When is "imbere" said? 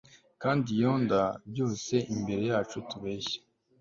2.15-2.43